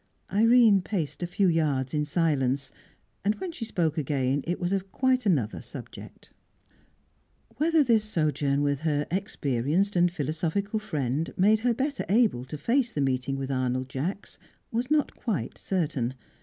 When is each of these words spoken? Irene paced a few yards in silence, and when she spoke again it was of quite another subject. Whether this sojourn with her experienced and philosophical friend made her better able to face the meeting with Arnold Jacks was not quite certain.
Irene 0.33 0.81
paced 0.81 1.21
a 1.21 1.27
few 1.27 1.47
yards 1.47 1.93
in 1.93 2.05
silence, 2.05 2.71
and 3.23 3.35
when 3.35 3.51
she 3.51 3.65
spoke 3.65 3.99
again 3.99 4.41
it 4.47 4.59
was 4.59 4.71
of 4.73 4.91
quite 4.91 5.27
another 5.27 5.61
subject. 5.61 6.31
Whether 7.57 7.83
this 7.83 8.03
sojourn 8.03 8.63
with 8.63 8.79
her 8.79 9.05
experienced 9.11 9.95
and 9.95 10.11
philosophical 10.11 10.79
friend 10.79 11.31
made 11.37 11.59
her 11.59 11.75
better 11.75 12.05
able 12.09 12.45
to 12.45 12.57
face 12.57 12.91
the 12.91 12.99
meeting 12.99 13.35
with 13.37 13.51
Arnold 13.51 13.89
Jacks 13.89 14.39
was 14.71 14.89
not 14.89 15.13
quite 15.13 15.59
certain. 15.59 16.15